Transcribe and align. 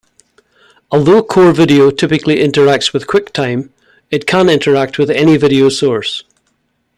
Although 0.89 1.21
Core 1.21 1.51
Video 1.53 1.91
typically 1.91 2.37
interacts 2.37 2.91
with 2.91 3.05
QuickTime, 3.05 3.69
it 4.09 4.25
can 4.25 4.49
interact 4.49 4.97
with 4.97 5.11
any 5.11 5.37
video 5.37 5.69
source. 5.69 6.23